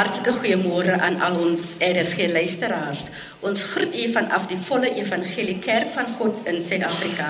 [0.00, 3.10] Hartlike goeiemôre aan al ons RSG luisteraars.
[3.44, 7.26] Ons groet u vanaf die volle Evangelie Kerk van God in Suid-Afrika.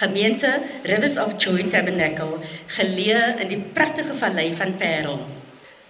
[0.00, 0.50] Gemeente
[0.82, 2.40] Rivers of Joy Tabernacle,
[2.74, 5.20] geleë in die pragtige vallei van Parel.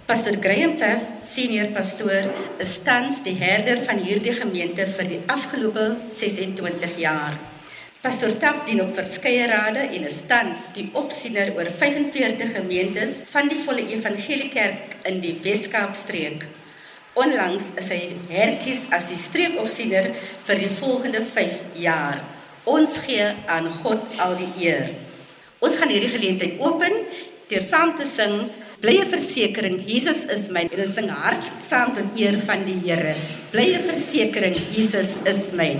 [0.04, 2.28] Pastor Graham Taff, senior pastoor,
[2.60, 7.40] is tans die herder van hierdie gemeente vir die afgelope 26 jaar.
[7.98, 13.50] Pastor Taff dien op verskeie rade en is tans die opsiener oor 45 gemeentes van
[13.50, 16.46] die volle evangeliekerk in die Wes-Kaap streek.
[17.18, 17.98] Onlangs is hy
[18.30, 20.12] herkies as die streekopsiener
[20.46, 22.22] vir die volgende 5 jaar.
[22.70, 24.94] Ons gee aan God al die eer.
[25.58, 27.02] Ons gaan hierdie geleentheid open
[27.50, 28.44] deur saam te sing
[28.78, 33.18] Blye versekering Jesus is my en ons sing hart saam tot eer van die Here.
[33.50, 35.72] Blye versekering Jesus is my.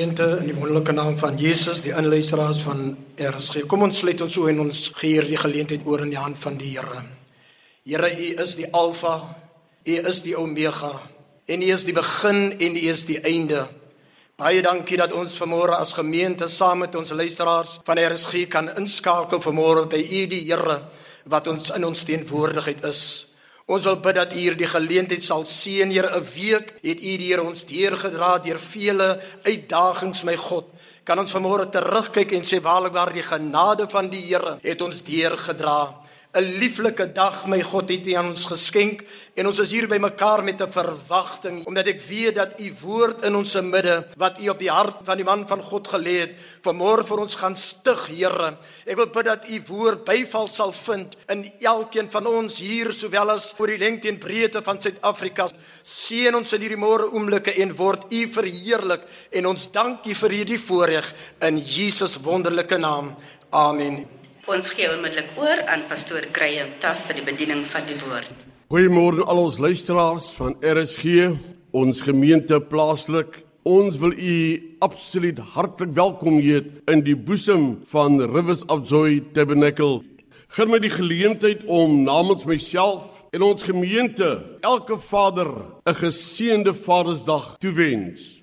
[0.00, 3.66] Gemeente in die wonderlike naam van Jesus, die inluisteraars van RSG.
[3.68, 6.56] Kom ons sluit ons so en ons gee hierdie geleentheid oor in die hand van
[6.56, 7.02] die Here.
[7.84, 9.18] Here, U is die Alfa,
[9.84, 10.94] U is die Omega,
[11.44, 13.66] en U is die begin en U is die einde.
[14.40, 19.44] Baie dankie dat ons vanmôre as gemeente saam met ons luisteraars van RSG kan inskakel
[19.44, 20.80] vanmôre by U die Here
[21.28, 23.29] wat ons in ons teenwoordigheid is.
[23.70, 26.10] Ons wil bid dat U hierdie geleentheid sal seën, Here.
[26.18, 30.66] 'n Week het U die Here ons deurgedra deur vele uitdagings, my God.
[31.04, 35.02] Kan ons vanmôre terugkyk en sê waarlik waar die genade van die Here het ons
[35.02, 35.99] deurgedra.
[36.30, 39.00] 'n lieflike dag my God het U aan ons geskenk
[39.34, 43.24] en ons is hier by mekaar met 'n verwagting omdat ek weet dat U woord
[43.24, 46.36] in ons midde wat U op die hart van die man van God gelê het
[46.62, 48.56] vanmôre vir ons gaan stig Here.
[48.86, 53.30] Ek wil bid dat U woord byval sal vind in elkeen van ons hier sowel
[53.30, 55.48] as oor die lengte en breedte van Suid-Afrika.
[55.82, 59.02] Seën ons in hierdie môre oomblikke en word U verheerlik
[59.32, 63.16] en ons dank U vir hierdie voorreg in Jesus wonderlike naam.
[63.50, 64.19] Amen.
[64.50, 68.30] Ons gee onmiddellik oor aan pastoor Graham Taff vir die bediening van die woord.
[68.72, 71.28] Goeiemôre al ons luisteraars van RSG,
[71.70, 73.44] ons gemeente plaaslik.
[73.62, 74.34] Ons wil u
[74.82, 80.00] absoluut hartlik welkom heet in die boesem van Rivers of Joy Tabernacle.
[80.56, 84.32] Geen my die geleentheid om namens myself en ons gemeente
[84.66, 85.46] elke vader
[85.86, 88.42] 'n geseënde Vadersdag toewens.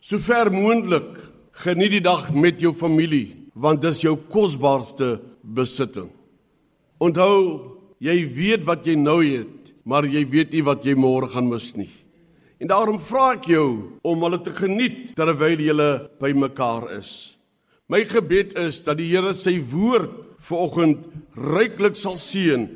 [0.00, 1.16] Sover moontlik
[1.64, 6.10] geniet die dag met jou familie want dis jou kosbaarste besitting.
[7.00, 11.50] Onthou Jy weet wat jy nou het, maar jy weet nie wat jy môre gaan
[11.50, 11.90] mis nie.
[12.60, 13.66] En daarom vra ek jou
[14.00, 15.74] om hulle te geniet terwyl jy
[16.20, 17.36] by mekaar is.
[17.92, 21.04] My gebed is dat die Here sy woord vanoggend
[21.36, 22.68] ryklik sal seën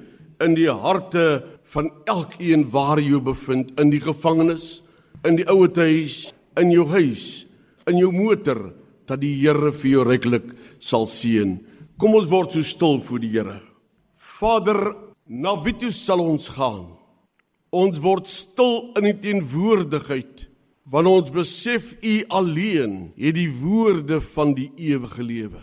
[0.44, 4.82] in die harte van elkeen waar jy bevind in die gevangenis,
[5.25, 7.46] in die ouete huis, in jou huis,
[7.88, 8.75] in jou motor
[9.08, 11.56] dat die Here vir jou ryklik sal seën.
[12.04, 13.62] Kom ons word so stil voor die Here.
[14.36, 14.92] Vader,
[15.24, 16.82] Na wie toe sal ons gaan?
[17.72, 20.42] Ons word stil in die teenwoordigheid
[20.92, 25.62] want ons besef u alleen het die woorde van die ewige lewe.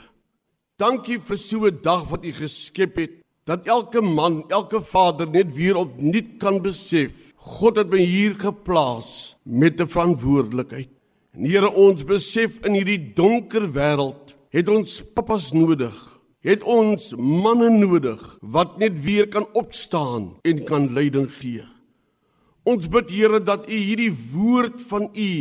[0.81, 5.53] Dankie vir so 'n dag wat u geskep het dat elke man, elke vader net
[5.53, 10.89] weer opnuut kan besef God het my hier geplaas met 'n verantwoordelikheid.
[11.37, 16.10] En Here ons besef in hierdie donker wêreld het ons pappas nodig
[16.45, 21.65] het ons manne nodig wat net weer kan opstaan en kan leiding gee.
[22.63, 25.31] Ons bid Here dat U hierdie woord van U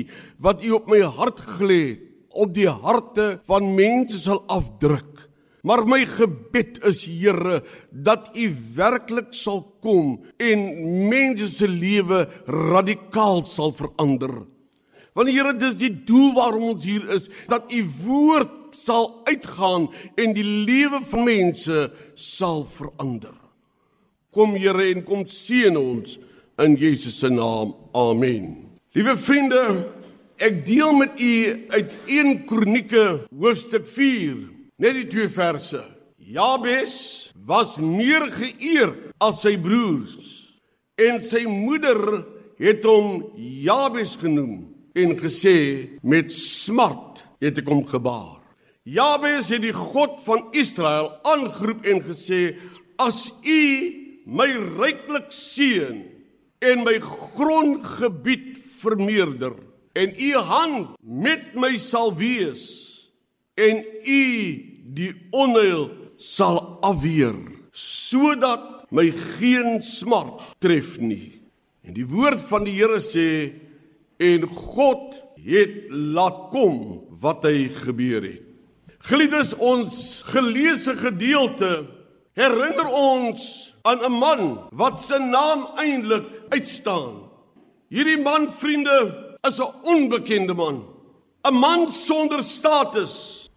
[0.41, 5.27] wat U op my hart gelê het, op die harte van mense sal afdruk.
[5.67, 7.61] Maar my gebed is Here
[7.91, 10.63] dat U werklik sal kom en
[11.11, 14.33] mense se lewe radikaal sal verander.
[15.13, 19.89] Want Here, dis die doel waarom ons hier is, dat U woord sal uitgaan
[20.21, 23.37] en die lewe van mense sal verander.
[24.31, 26.19] Kom Here en kom seën ons
[26.61, 27.75] in Jesus se naam.
[27.97, 28.69] Amen.
[28.95, 29.63] Liewe vriende,
[30.39, 31.35] ek deel met u
[31.77, 34.37] uit 1 Kronieke hoofstuk 4,
[34.83, 35.83] net die twee verse.
[36.31, 36.95] Jabes
[37.47, 40.51] was meer geëerd as sy broers
[41.01, 41.99] en sy moeder
[42.61, 45.57] het hom Jabes genoem en gesê
[46.03, 48.40] met smart het ek hom gebaar.
[48.91, 52.57] Jabes het die God van Israel aangeroep en gesê:
[52.99, 53.63] "As U
[54.27, 54.49] my
[54.81, 56.01] ryklik seën
[56.59, 59.55] en my grondgebied vermeerder
[59.95, 62.65] en U hand met my sal wees
[63.55, 64.25] en U
[64.99, 67.39] die onheil sal afweer
[67.71, 69.07] sodat my
[69.39, 71.39] geen smart tref nie."
[71.87, 73.55] En die woord van die Here sê
[74.19, 78.50] en God het laat kom wat hy gebeur het.
[79.01, 81.87] Geliefdes, ons geleesde gedeelte
[82.37, 87.31] herinner ons aan 'n man wat se naam eintlik uitstaan.
[87.89, 90.85] Hierdie man, vriende, is 'n onbekende man.
[91.45, 93.49] 'n Man sonder status.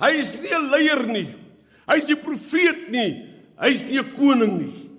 [0.00, 1.34] Hy is nie 'n leier nie.
[1.86, 3.26] Hy is nie 'n profeet nie.
[3.60, 4.90] Hy is nie 'n koning nie.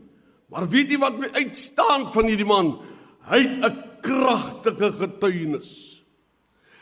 [0.49, 2.79] Maar weet jy wat my uitstaan van hierdie man?
[3.27, 6.01] Hy het 'n kragtige getuienis.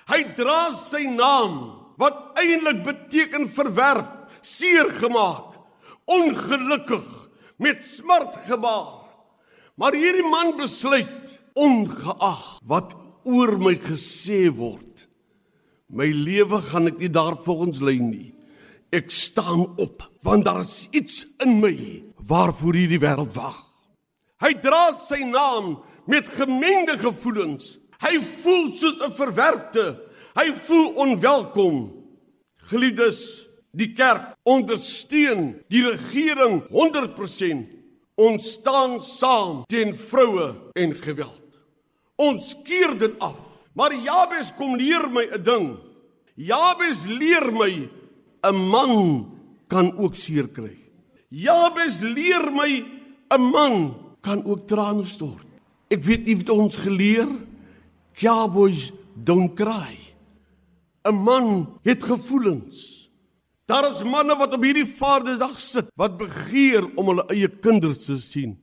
[0.07, 5.57] Hy dra sy naam wat eintlik beteken verwerp, seer gemaak,
[6.07, 7.05] ongelukkig,
[7.59, 9.03] met smart gebaar.
[9.79, 12.95] Maar hierdie man besluit ongeag wat
[13.27, 15.07] oor my gesê word,
[15.91, 18.29] my lewe gaan ek nie daarvolgens lei nie.
[18.95, 21.73] Ek staan op want daar is iets in my
[22.29, 23.59] waarvoor hierdie wêreld wag.
[24.39, 25.77] Hy dra sy naam
[26.09, 27.77] met gemengde gevoelens.
[27.99, 30.08] Hy voel soos 'n verwerpte
[30.39, 31.79] Hy voel onwelkom.
[32.71, 33.43] Geliefdes,
[33.75, 37.65] die kerk ondersteun die regering 100%.
[38.19, 41.43] Ons staan saam teen vroue en geweld.
[42.19, 43.35] Ons keer dit af.
[43.75, 45.67] Maar Jabes kom leer my 'n ding.
[46.35, 47.89] Jabes leer my
[48.43, 49.27] 'n man
[49.67, 50.77] kan ook seer kry.
[51.29, 52.85] Jabes leer my
[53.31, 55.47] 'n man kan ook trane stort.
[55.89, 57.27] Ek weet nie wat ons geleer.
[58.13, 60.08] Jabes don't cry.
[61.05, 63.09] 'n man het gevoelens.
[63.65, 68.17] Daar is manne wat op hierdie Vadersdag sit wat begeer om hulle eie kinders te
[68.17, 68.57] sien.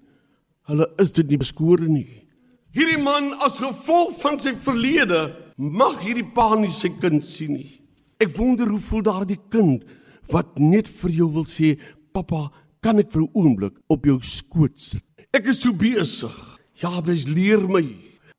[0.66, 2.26] Hulle is dit nie beskore nie.
[2.74, 7.70] Hierdie man as gevolg van sy verlede mag hierdie pa nie sy kind sien nie.
[8.18, 9.86] Ek wonder hoe voel daardie kind
[10.32, 11.78] wat net vir jou wil sê,
[12.12, 12.50] "Pappa,
[12.82, 16.34] kan ek vir 'n oomblik op jou skoot sit?" Ek is so besig.
[16.82, 17.86] Ja, bes leer my.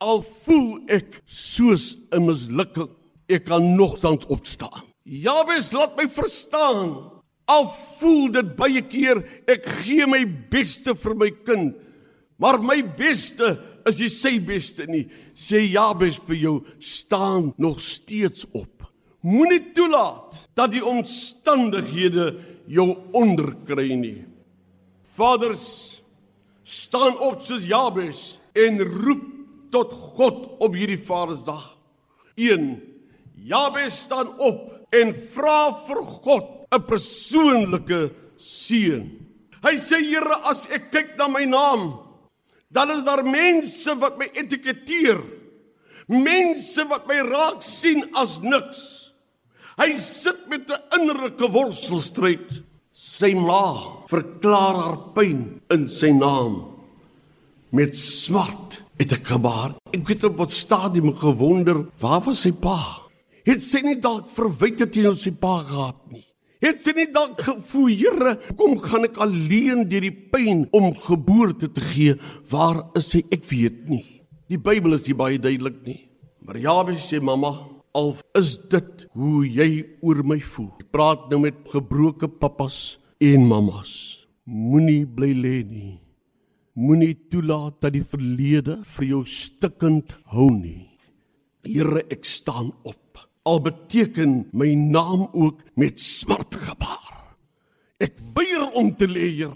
[0.02, 2.90] Al voel ek soos 'n mislukking
[3.30, 4.84] ek kan nogtans opstaan.
[5.08, 6.96] Jabes laat my verstaan.
[7.48, 7.68] Al
[8.00, 11.76] voel dit baie keer ek gee my beste vir my kind,
[12.38, 13.56] Maar my beste
[13.90, 15.08] is nie sy beste nie.
[15.34, 18.86] Sê Jabes vir jou, staan nog steeds op.
[19.26, 22.30] Moenie toelaat dat die omstandighede
[22.70, 24.22] jou onderkry nie.
[25.18, 26.04] Vaders,
[26.62, 29.26] staan op soos Jabes en roep
[29.74, 31.74] tot God op hierdie Vadersdag.
[32.38, 32.70] 1.
[33.38, 39.04] Jabes staan op en vra vir God 'n persoonlike seën.
[39.64, 42.00] Hy sê Here, as ek kyk na my naam,
[42.72, 45.22] dan is daar mense wat my etiketeer.
[46.08, 49.14] Mense wat my raak sien as niks.
[49.78, 52.64] Hy sit met 'n innerlike worstelstryd.
[52.92, 56.78] Sy ma verklaar haar pyn in sy naam
[57.72, 59.76] met smart het ek gebaar.
[59.94, 63.07] Ek het op wat stadium gewonder, waar was sy pa?
[63.48, 66.26] Het sy nie dalk verwyte teenoor sy pa gehad nie?
[66.60, 71.70] Het sy nie dalk gevoel, Here, kom gaan ek alleen deur die pyn om geboorte
[71.72, 72.18] te gee?
[72.52, 73.22] Waar is sy?
[73.32, 74.04] Ek weet nie.
[74.52, 76.02] Die Bybel is nie baie duidelik nie.
[76.44, 77.54] Maar Jabes sê mamma,
[77.96, 79.70] al is dit hoe jy
[80.04, 80.74] oor my voel.
[80.82, 83.94] Ek praat nou met gebroke pappas en mammas.
[84.48, 85.96] Moenie bly lê nie.
[86.78, 90.84] Moenie toelaat dat die verlede vir jou stikkend hou nie.
[91.68, 93.07] Here, ek staan op
[93.48, 97.16] al beteken my naam ook met smart gebaar.
[98.04, 99.56] Ek weier om te leer.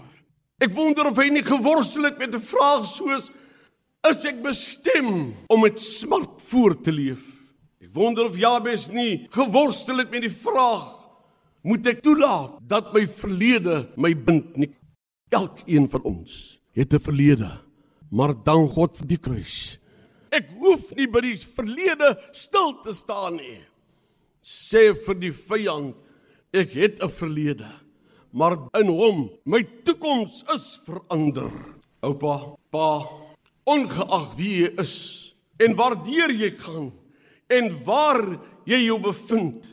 [0.62, 3.30] Ek wonder of hy nie geworstel het met 'n vraag soos
[4.02, 7.22] is ek bestem om met smart voort te leef?
[7.82, 10.98] Ek wonder of Jabes nie geworstel het met die vraag
[11.62, 14.72] moet ek toelaat dat my verlede my bind nie?
[15.30, 17.60] Elkeen van ons het 'n verlede,
[18.10, 19.78] maar dank God vir die kruis.
[20.30, 23.60] Ek hoef nie by die verlede stil te staan nie
[24.42, 25.94] sê vir die vyand
[26.52, 27.82] ek het 'n verlede
[28.32, 31.52] maar in hom my toekoms is verander.
[32.02, 33.04] Oupa pa
[33.68, 34.96] ongeag wie jy is
[35.62, 36.88] en waardeur jy gaan
[37.52, 38.22] en waar
[38.66, 39.68] jy jou bevind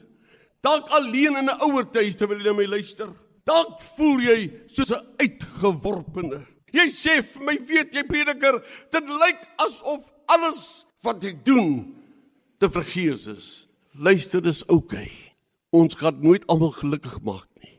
[0.65, 3.09] dalk alleen in 'n ouer huis terwyl jy na my luister
[3.47, 6.45] dalk voel jy soos 'n uitgeworpene.
[6.71, 8.61] Jy sê vir my weet jy prediker
[8.91, 11.95] dit lyk asof alles wat ek doen
[12.59, 13.68] te vergeefs is
[13.99, 15.03] luister dis oukei.
[15.03, 15.11] Okay.
[15.75, 17.75] Ons gaan nooit almal gelukkig maak nie.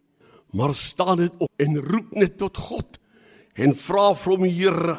[0.54, 2.98] Maar staan net op en roep net tot God
[3.60, 4.96] en vra vir hom Here,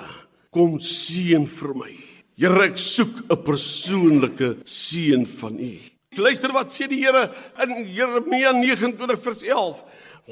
[0.51, 1.93] kom seën vir my.
[2.37, 5.73] Here, ek soek 'n persoonlike seën van U.
[6.17, 7.31] Luister wat sê die Here
[7.63, 9.83] in Jeremia 29 vers 11.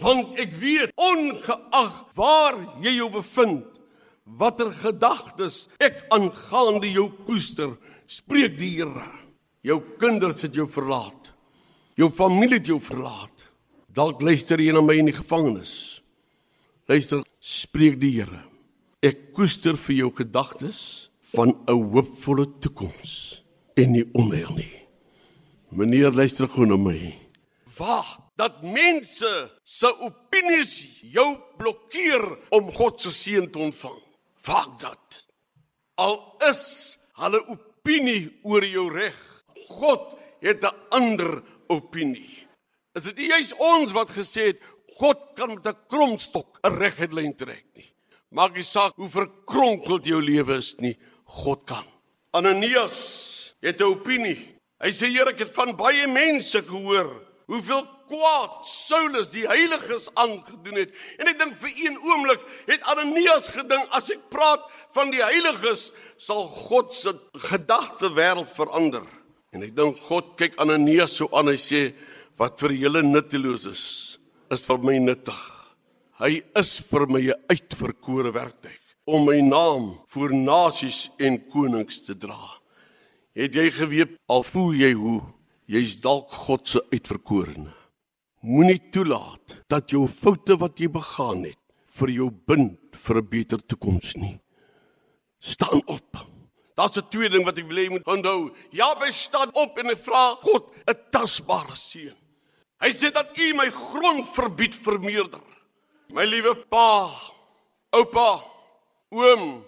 [0.01, 3.65] Want ek weet ongeag waar jy jou bevind,
[4.25, 9.28] watter gedagtes ek aangaande jou koester, spreek die Here.
[9.65, 11.33] Jou kinders het jou verlaat.
[11.99, 13.47] Jou familie het jou verlaat.
[13.91, 15.73] Dalk luister jy na my in die gevangenis.
[16.87, 18.45] Luister, spreek die Here.
[19.03, 23.43] Ek koester vir jou gedagtes van 'n hoopvolle toekoms
[23.75, 24.75] en nie onheil nie.
[25.69, 27.15] Meneer, luister gou na my.
[27.77, 34.01] Wag dat mense se opinies jou blokkeer om God se seën te ontvang.
[34.45, 35.23] Wag dat.
[35.95, 39.28] Al is hulle opinie oor jou reg
[39.67, 42.47] God het 'n ander opinie.
[42.93, 44.61] Is dit juist ons wat gesê het
[44.97, 47.93] God kan met 'n kromstok 'n reguit lyn trek nie.
[48.29, 51.85] Maak nie saak hoe verkronkeld jou lewe is nie, God kan.
[52.31, 54.55] Ananias het 'n opinie.
[54.79, 60.75] Hy sê Here, ek het van baie mense gehoor hoeveel kwaad Saulus die heiliges aangedoen
[60.75, 60.93] het.
[61.17, 65.91] En ek dink vir een oomblik het Ananias gedink as ek praat van die heiliges
[66.17, 69.05] sal God se gedagte wêreld verander.
[69.53, 71.81] En ek dink God kyk Ananias so aan en hy sê
[72.37, 73.85] wat vir julle nutteloos is,
[74.53, 75.39] is vir my nuttig.
[76.19, 82.13] Hy is vir my 'n uitverkore werktuig om my naam voor nasies en konings te
[82.13, 82.37] dra.
[83.33, 85.21] Het jy geweet al voel jy hoe
[85.65, 87.73] jy's dalk God se uitverkorene.
[88.41, 91.59] Moenie toelaat dat jou foute wat jy begaan het
[91.99, 94.39] vir jou bind vir 'n beter toekoms nie.
[95.39, 96.38] Staan op.
[96.79, 98.55] Daar's 'n tweede ding wat ek wil hê jy moet onthou.
[98.71, 102.15] Jabes staan op en hy vra God 'n tasbare seën.
[102.79, 105.43] Hy sê dat U my grond verbied vermeerder.
[106.09, 107.11] My liewe pa,
[107.91, 108.43] oupa,
[109.11, 109.65] oom,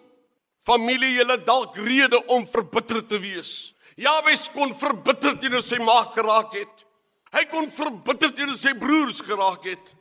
[0.64, 3.74] familie, julle dalk rede om verbitter te wees.
[3.98, 6.86] Jabes kon verbitter teenoor sy ma geraak het.
[7.34, 9.96] Hy kon verbitter teenoor sy broers geraak het.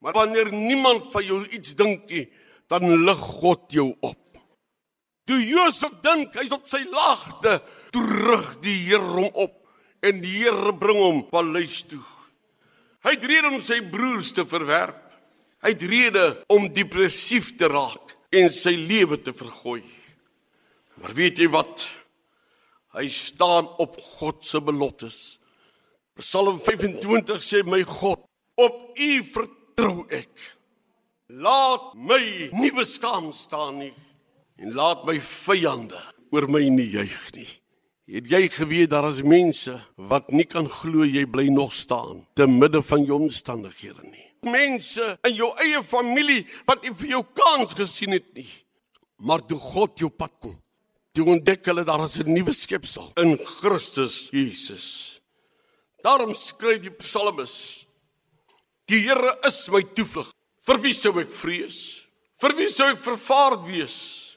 [0.00, 2.28] Maar wanneer niemand van jou iets dink nie,
[2.68, 4.27] dan lig God jou op.
[5.28, 7.58] Toe Josef dink hy's op sy laagte,
[7.92, 9.58] toe rig die Here hom op
[10.04, 12.04] en die Here bring hom paleis toe.
[13.04, 15.04] Hy het rede om sy broers te verwerp.
[15.62, 18.18] Hy het rede om depressief te raak.
[18.34, 19.82] en sy lewe te vergooi.
[21.00, 21.86] Maar weet jy wat?
[22.96, 25.38] Hy staan op God se beloftes.
[26.18, 28.24] Psalm 25 sê my God,
[28.58, 30.32] op U vertrou ek.
[31.28, 32.20] Laat my
[32.56, 33.94] nie beskaam staan nie
[34.58, 36.00] en laat my vyande
[36.34, 37.48] oor my nie juig nie.
[38.08, 39.74] Het jy geweet daar is mense
[40.10, 44.24] wat nie kan glo jy bly nog staan te midde van jou omstandighede nie.
[44.48, 48.48] Mense in jou eie familie wat nie vir jou kans gesien het nie.
[49.26, 50.54] Maar toe God jou pad kom,
[51.12, 55.20] toe ontdek hulle daar is 'n nuwe skepsel in Christus Jesus.
[56.02, 57.86] Daarom skryf die psalmis:
[58.86, 60.30] Die Here is my toevlug.
[60.64, 62.08] Vir wie sou ek vrees?
[62.40, 64.27] Vir wie sou ek vervaard wees?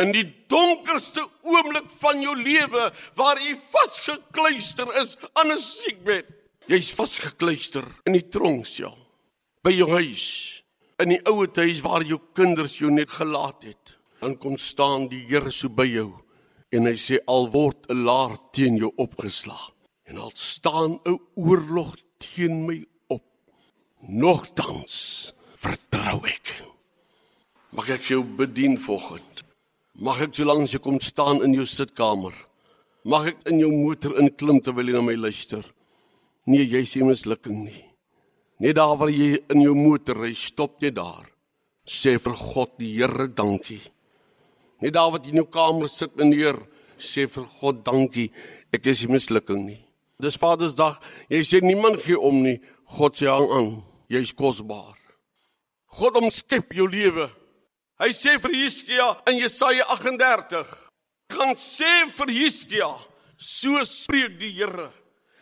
[0.00, 6.26] In die donkerste oomblik van jou lewe waar jy vasgekluister is aan 'n siekbed.
[6.66, 8.96] Jy's vasgekluister in die tronksel
[9.62, 10.62] by jou huis,
[10.98, 13.96] in die ouer huis waar jou kinders jou net gelaat het.
[14.20, 16.12] Dan kom staan die Here so by jou
[16.72, 19.72] en hy sê al word 'n laar teen jou opgeslaan
[20.06, 23.24] en al staan 'n oorlog teen my op.
[24.00, 26.62] Nogtans vertrou ek.
[27.72, 29.30] Mag ek jou bedien volgens
[29.98, 32.34] Mag ek solank jy kom staan in jou sitkamer.
[33.04, 35.64] Mag ek in jou motor inklim terwyl jy na my luister.
[36.46, 37.84] Nee, jy sien mislukking nie.
[38.60, 41.26] Net daar waar jy in jou motor ry, stop jy daar.
[41.88, 43.80] Sê vir God die Here dankie.
[44.80, 46.58] Net daar wat jy in jou kamer sit, meneer,
[47.00, 48.28] sê vir God dankie.
[48.72, 49.80] Ek is nie mislukking nie.
[50.20, 51.00] Dis Vadersdag.
[51.32, 52.58] Jy sê niemand gee om nie.
[52.96, 53.70] God sê hang aan.
[54.12, 54.96] Jy's kosbaar.
[55.96, 57.30] God omskep jou lewe.
[58.00, 60.64] Hy sê vir Hiskia in Jesaja 38:
[61.28, 62.88] "Gaan sê vir Hiskia,
[63.36, 64.88] so spreek die Here: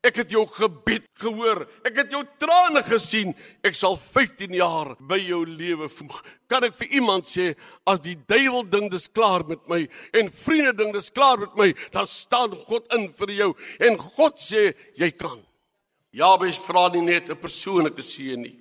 [0.02, 1.64] Ek het jou gebed gehoor.
[1.86, 3.34] Ek het jou trane gesien.
[3.66, 6.20] Ek sal 15 jaar by jou lewe voeg.
[6.46, 7.50] Kan ek vir iemand sê
[7.86, 9.82] as die duiwel ding dis klaar met my
[10.14, 14.38] en vriende ding dis klaar met my, dan staan God in vir jou en God
[14.38, 15.40] sê jy kan.
[16.14, 18.56] Jabes vra nie net 'n persoonlike seën nie.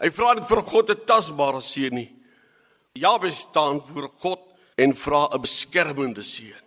[0.00, 2.19] Hy vra dit vir God 'n tasbare seën nie.
[2.92, 4.40] Jabes staan voor God
[4.74, 6.58] en vra 'n beskermende seën.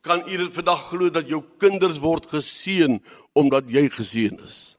[0.00, 4.76] Kan u dit vandag glo dat jou kinders word geseën omdat jy geseën is?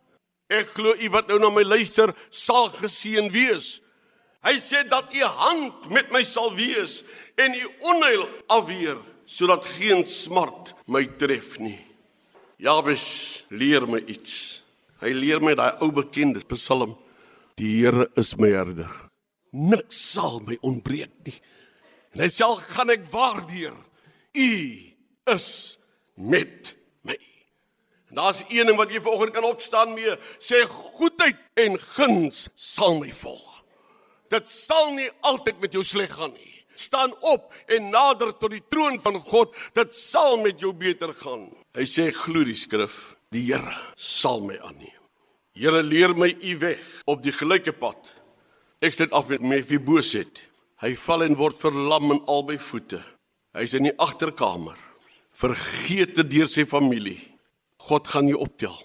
[0.47, 3.81] Ek glo u wat nou na my luister sal geseën wees.
[4.43, 7.03] Hy sê dat u hand met my sal wees
[7.35, 11.79] en u onheil afweer sodat geen smart my tref nie.
[12.57, 14.63] Jabes leer my iets.
[14.99, 16.97] Hy leer my daai ou bekende Psalm:
[17.55, 19.12] Die Here is my herder
[19.53, 21.37] niks sal my ontbreek nie.
[22.13, 23.75] En hy sê gaan ek waardeur.
[24.33, 24.53] U
[25.33, 25.47] is
[26.17, 26.73] met
[27.05, 27.17] my.
[28.09, 32.99] En daar's een ding wat jy vanoggend kan opstaan mee, sê goedheid en guns sal
[33.01, 33.61] my volg.
[34.33, 36.49] Dit sal nie altyd met jou sleg gaan nie.
[36.73, 41.51] Staan op en nader tot die troon van God, dit sal met jou beter gaan.
[41.77, 44.97] Hy sê glo die skrif, die Here sal my aanneem.
[45.53, 48.09] Here leer my u weg op die gelyke pad
[48.83, 50.41] Ek sit af met Mephiboset.
[50.83, 52.99] Hy val en word verlam in albei voete.
[53.55, 54.75] Hy's in die agterkamer,
[55.31, 57.21] vergeete deur sy familie.
[57.87, 58.75] God gaan jou optel.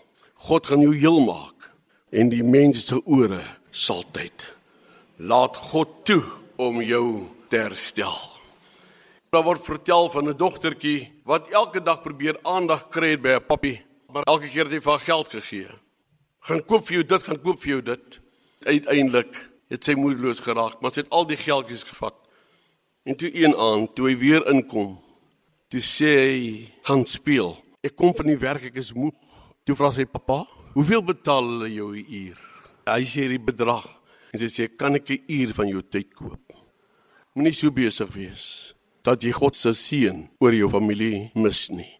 [0.47, 1.67] God gaan jou heel maak
[2.15, 3.41] en die mense se ore
[3.75, 4.45] sal tyd.
[5.19, 6.23] Laat God toe
[6.63, 8.15] om jou te herstel.
[9.35, 13.83] Daar word vertel van 'n dogtertjie wat elke dag probeer aandag kry by 'n pappie,
[14.13, 15.69] maar elke keer het hy vir haar geld gegee.
[16.47, 18.21] Gaan koop vir jou dit, gaan koop vir jou dit.
[18.63, 22.17] Uiteindelik het sy moedeloos geraak, maar sy het al die geldjies gevat.
[23.09, 24.99] En toe een aand, toe hy weer inkom,
[25.69, 27.57] toe sê hy, "Gaan speel.
[27.83, 29.15] Ek kom van die werk, ek is moeg."
[29.65, 32.39] Toe vra sy pappa, "Hoeveel betaal hulle jou 'n uur?"
[32.87, 33.87] Hy sê die bedrag
[34.33, 36.53] en sy sê, "Kan ek 'n uur van jou tyd koop?"
[37.35, 41.99] Moenie so besig wees dat jy God se seën oor jou familie mis nie.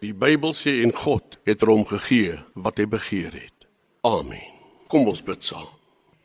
[0.00, 3.66] Die Bybel sê en God het hom gegee wat hy begeer het.
[4.02, 4.42] Amen.
[4.88, 5.68] Kom ons bid saam.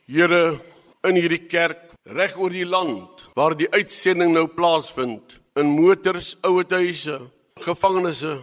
[0.08, 0.60] Here
[1.08, 6.68] in hierdie kerk reg oor die land waar die uitsending nou plaasvind in motors, ouer
[6.70, 7.20] huise,
[7.64, 8.40] gevangenisse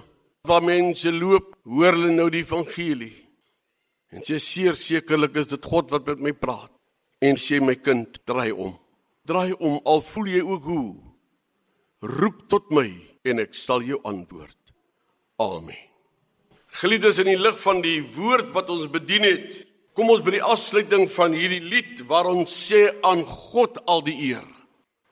[0.48, 3.14] waar mense loop, hoor hulle nou die evangelie.
[4.12, 6.72] En sê seer sekerlik is dit God wat met my praat
[7.22, 8.75] en sê my kind, draai om.
[9.29, 10.88] Draai om al voel jy ook hoe.
[12.18, 12.88] Roep tot my
[13.31, 14.59] en ek sal jou antwoord.
[15.42, 15.79] Amen.
[16.83, 20.44] Geliefdes in die lig van die woord wat ons bedien het, Kom ons by die
[20.44, 24.46] afsluiting van hierdie lied waar ons sê aan God al die eer.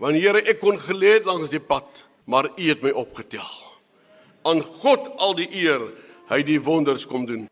[0.01, 1.85] Want Here, ek kon geleed langs die pad,
[2.25, 3.45] maar U het my opgetel.
[4.49, 5.85] Aan God al die eer,
[6.33, 7.45] hy die wonders kom doen.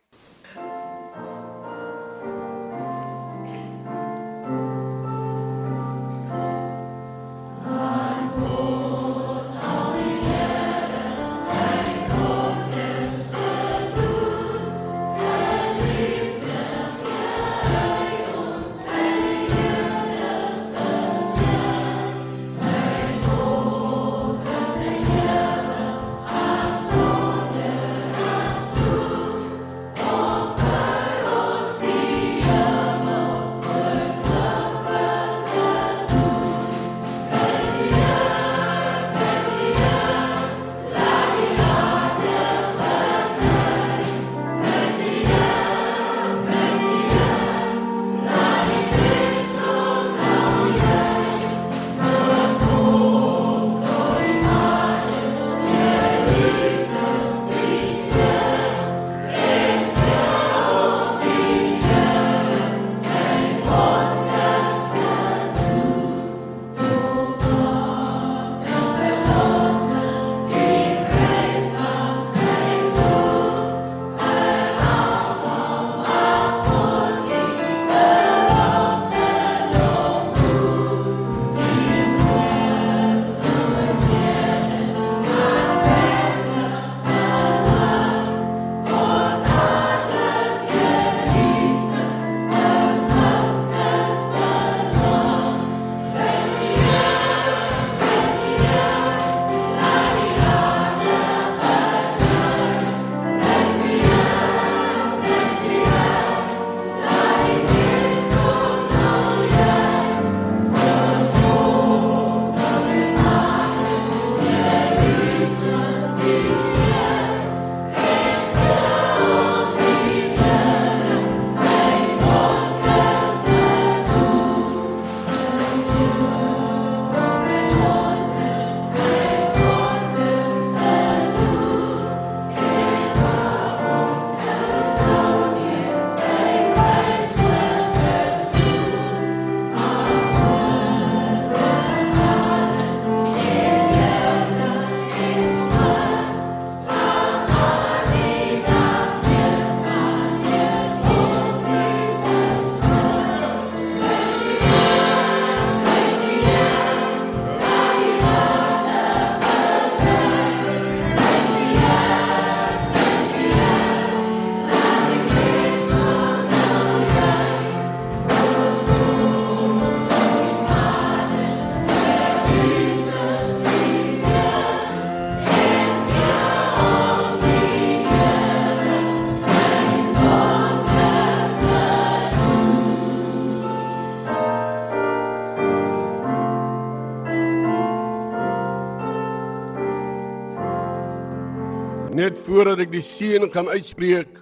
[192.29, 194.35] Net voordat ek die seën gaan uitspreek,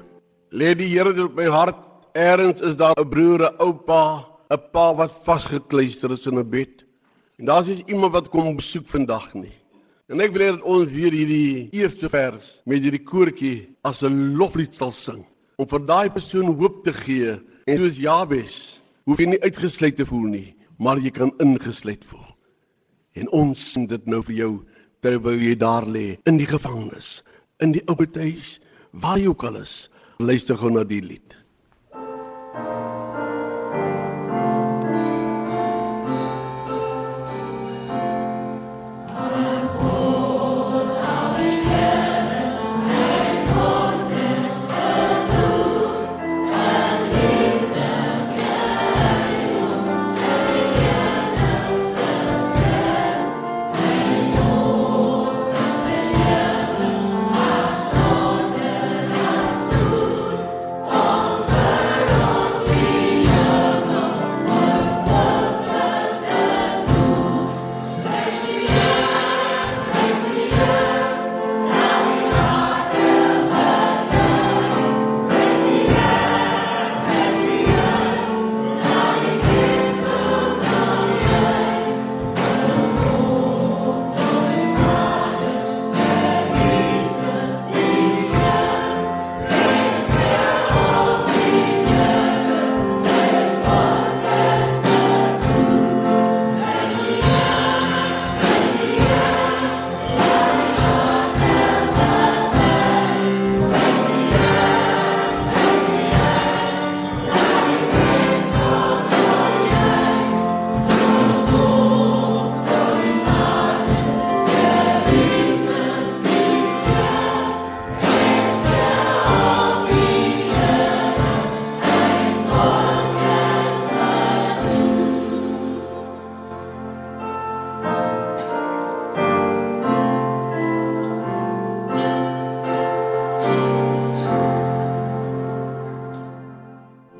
[0.50, 1.76] lê die Here dit op my hart.
[2.18, 6.82] Eerens is daar 'n broer, 'n oupa, 'n pa wat vasgekluister is in 'n bed.
[7.38, 9.54] En daar's is iemand wat kom besoek vandag nie.
[10.08, 14.34] En ek wil hê dat ons weer hierdie eerste vers met hierdie koortjie as 'n
[14.34, 15.24] loflied sal sing
[15.56, 17.38] om vir daai persoon hoop te gee.
[17.66, 22.36] En soos Jabes, hoef jy nie uitgesluit te voel nie, maar jy kan ingesluit voel.
[23.14, 24.64] En ons sing dit nou vir jou
[25.00, 27.22] terwyl jy daar lê in die gevangenis
[27.62, 28.56] in die ou huis,
[28.92, 29.88] waar jy ook al is,
[30.18, 31.36] luister gou na die lied.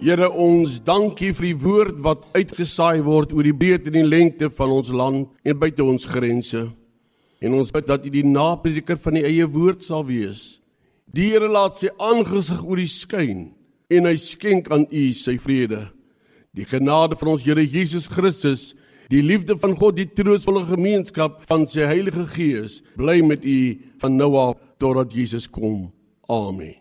[0.07, 4.47] Here ons dankie vir die woord wat uitgesaai word oor die breedte en die lengte
[4.55, 6.61] van ons land en buite ons grense.
[7.42, 10.61] En ons bid dat U die naprediker van die eie woord sal wees.
[11.11, 13.49] Die Here laat sy aangesig oor U skyn
[13.90, 15.83] en hy skenk aan U sy vrede.
[16.55, 18.77] Die genade van ons Here Jesus Christus,
[19.11, 23.59] die liefde van God, die troostvolle gemeenskap van sy Heilige Gees bly met U
[24.07, 25.88] van nou af totdat Jesus kom.
[26.31, 26.79] Amen.